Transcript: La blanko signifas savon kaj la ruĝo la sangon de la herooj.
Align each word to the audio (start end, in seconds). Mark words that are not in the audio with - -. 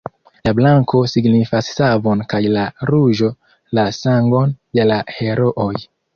La 0.47 0.51
blanko 0.59 1.01
signifas 1.11 1.69
savon 1.81 2.23
kaj 2.31 2.39
la 2.57 2.65
ruĝo 2.91 3.31
la 3.81 3.85
sangon 4.01 4.59
de 4.79 4.89
la 4.91 5.01
herooj. 5.21 5.73